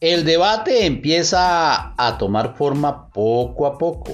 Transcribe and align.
El 0.00 0.26
debate 0.26 0.84
empieza 0.84 1.94
a 1.96 2.18
tomar 2.18 2.54
forma 2.54 3.08
poco 3.08 3.66
a 3.66 3.78
poco. 3.78 4.12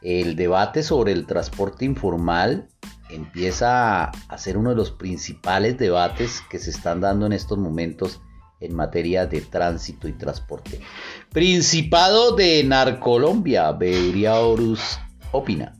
El 0.00 0.34
debate 0.34 0.82
sobre 0.82 1.12
el 1.12 1.24
transporte 1.24 1.84
informal 1.84 2.68
empieza 3.08 4.06
a 4.06 4.38
ser 4.38 4.56
uno 4.56 4.70
de 4.70 4.76
los 4.76 4.90
principales 4.90 5.78
debates 5.78 6.42
que 6.50 6.58
se 6.58 6.70
están 6.70 7.00
dando 7.00 7.26
en 7.26 7.32
estos 7.32 7.58
momentos 7.58 8.20
en 8.58 8.74
materia 8.74 9.24
de 9.26 9.42
tránsito 9.42 10.08
y 10.08 10.14
transporte. 10.14 10.80
Principado 11.30 12.34
de 12.34 12.64
Narcolombia, 12.64 13.70
Horus 13.70 14.98
opina. 15.30 15.76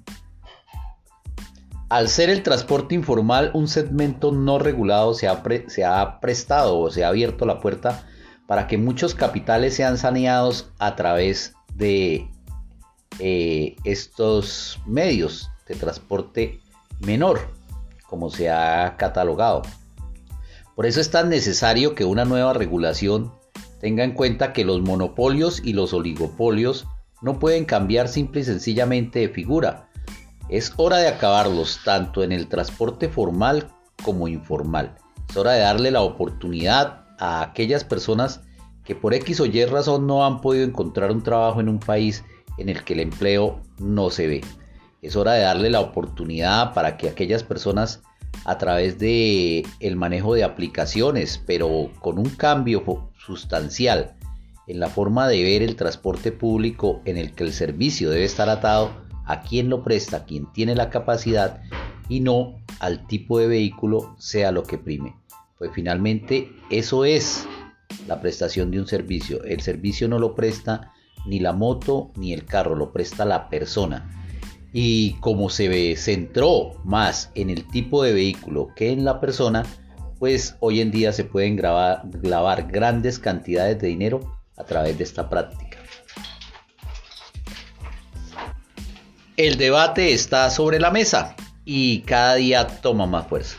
Al 1.89 2.09
ser 2.09 2.31
el 2.31 2.45
transporte 2.45 2.95
informal 2.95 3.51
un 3.53 3.67
segmento 3.67 4.31
no 4.31 4.61
regulado, 4.61 5.13
se 5.13 5.27
ha 5.27 6.21
prestado 6.21 6.79
o 6.79 6.91
se 6.91 7.05
ha 7.05 7.09
abierto 7.09 7.47
la 7.47 7.59
puerta 7.59 8.07
para 8.47 8.67
que 8.67 8.79
muchos 8.79 9.15
capitales 9.15 9.75
sean 9.75 9.99
saneados 9.99 10.71
a 10.79 10.97
través 10.97 11.55
de 11.75 12.29
eh, 13.19 13.77
estos 13.85 14.81
medios 14.87 15.51
de 15.69 15.75
transporte 15.75 16.61
menor, 17.01 17.41
como 18.07 18.31
se 18.31 18.51
ha 18.51 18.97
catalogado. 18.97 19.63
Por 20.75 20.87
eso 20.87 21.01
es 21.01 21.11
tan 21.11 21.29
necesario 21.29 21.95
que 21.95 22.05
una 22.05 22.25
nueva 22.25 22.53
regulación 22.53 23.33
tenga 23.81 24.05
en 24.05 24.13
cuenta 24.13 24.53
que 24.53 24.65
los 24.65 24.81
monopolios 24.81 25.61
y 25.63 25.73
los 25.73 25.93
oligopolios 25.93 26.87
no 27.21 27.39
pueden 27.39 27.65
cambiar 27.65 28.09
simple 28.09 28.41
y 28.41 28.45
sencillamente 28.45 29.21
de 29.21 29.29
figura. 29.29 29.89
Es 30.49 30.73
hora 30.77 30.99
de 30.99 31.09
acabarlos 31.09 31.81
tanto 31.85 32.23
en 32.23 32.33
el 32.33 32.49
transporte 32.49 33.09
formal 33.09 33.69
como 34.03 34.29
informal. 34.29 34.97
Es 35.29 35.37
hora 35.37 35.53
de 35.53 35.61
darle 35.61 35.91
la 35.91 36.03
oportunidad 36.03 37.02
a 37.19 37.43
aquellas 37.43 37.85
personas 37.85 38.41
que 38.85 38.95
por 38.95 39.15
X 39.15 39.41
o 39.41 39.47
Y 39.47 39.65
razón 39.65 40.07
no 40.07 40.25
han 40.25 40.41
podido 40.41 40.65
encontrar 40.65 41.11
un 41.11 41.23
trabajo 41.23 41.61
en 41.61 41.69
un 41.69 41.79
país 41.79 42.25
en 42.59 42.69
el 42.69 42.85
que 42.85 42.95
el 42.95 43.01
empleo 43.01 43.61
no 43.79 44.11
se 44.11 44.27
ve. 44.27 44.41
Es 45.01 45.17
hora 45.17 45.33
de 45.33 45.43
darle 45.43 45.71
la 45.71 45.81
oportunidad 45.81 46.75
para 46.75 46.97
que 46.97 47.09
aquellas 47.09 47.43
personas 47.43 48.03
a 48.45 48.59
través 48.59 48.99
de 48.99 49.65
el 49.81 49.97
manejo 49.97 50.35
de 50.35 50.45
aplicaciones, 50.45 51.43
pero 51.47 51.91
con 52.01 52.19
un 52.19 52.31
cambio 52.31 53.11
sustancial 53.17 54.17
en 54.67 54.81
la 54.81 54.89
forma 54.89 55.29
de 55.29 55.43
ver 55.43 55.63
el 55.63 55.77
transporte 55.77 56.33
público 56.33 57.03
en 57.05 57.19
el 57.19 57.35
que 57.35 57.45
el 57.45 57.53
servicio 57.53 58.11
debe 58.11 58.25
estar 58.25 58.49
atado 58.49 58.91
a 59.27 59.43
quien 59.43 59.69
lo 59.69 59.83
presta, 59.83 60.19
a 60.19 60.25
quien 60.25 60.51
tiene 60.53 60.75
la 60.75 60.91
capacidad 60.91 61.63
y 62.09 62.21
no 62.21 62.57
al 62.81 63.07
tipo 63.07 63.39
de 63.39 63.47
vehículo 63.47 64.15
sea 64.19 64.53
lo 64.53 64.63
que 64.65 64.79
prime. 64.79 65.15
Pues 65.63 65.75
finalmente 65.75 66.51
eso 66.71 67.05
es 67.05 67.47
la 68.09 68.21
prestación 68.21 68.73
de 68.73 68.81
un 68.81 68.89
servicio. 68.89 69.45
El 69.45 69.61
servicio 69.61 70.09
no 70.09 70.19
lo 70.19 70.35
presta 70.35 70.93
ni 71.25 71.39
la 71.39 71.53
moto 71.53 72.11
ni 72.17 72.33
el 72.33 72.45
carro, 72.45 72.75
lo 72.75 72.93
presta 72.93 73.25
la 73.25 73.49
persona. 73.49 74.11
Y 74.73 75.13
como 75.21 75.51
se 75.51 75.95
centró 75.95 76.83
más 76.83 77.31
en 77.37 77.49
el 77.49 77.69
tipo 77.69 78.03
de 78.03 78.13
vehículo 78.13 78.71
que 78.75 78.91
en 78.91 79.05
la 79.05 79.21
persona, 79.21 79.63
pues 80.19 80.57
hoy 80.59 80.81
en 80.81 80.91
día 80.91 81.13
se 81.13 81.23
pueden 81.23 81.55
grabar, 81.55 82.03
grabar 82.07 82.67
grandes 82.67 83.21
cantidades 83.21 83.81
de 83.81 83.87
dinero 83.87 84.43
a 84.57 84.65
través 84.65 84.99
de 84.99 85.05
esta 85.05 85.31
práctica. 85.31 85.79
El 89.37 89.59
debate 89.59 90.13
está 90.13 90.51
sobre 90.51 90.81
la 90.81 90.91
mesa 90.91 91.37
y 91.65 92.01
cada 92.01 92.35
día 92.35 92.67
toma 92.67 93.07
más 93.07 93.29
fuerza. 93.29 93.59